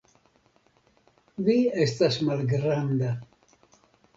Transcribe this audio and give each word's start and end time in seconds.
Vi 1.49 1.57
estas 1.85 2.17
malgranda. 2.31 3.13